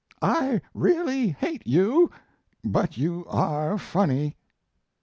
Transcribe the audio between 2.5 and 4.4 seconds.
but you are funny.